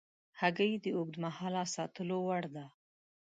[0.39, 2.65] هګۍ د اوږد مهاله ساتلو وړ ده.